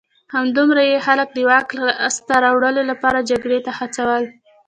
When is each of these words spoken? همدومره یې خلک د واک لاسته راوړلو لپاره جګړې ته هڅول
همدومره 0.33 0.81
یې 0.91 0.97
خلک 1.05 1.27
د 1.33 1.37
واک 1.49 1.67
لاسته 1.81 2.33
راوړلو 2.45 2.81
لپاره 2.91 3.25
جګړې 3.29 3.59
ته 3.65 3.71
هڅول 3.79 4.23